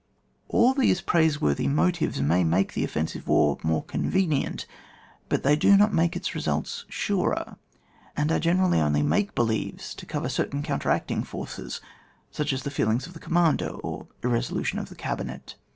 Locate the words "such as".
12.31-12.63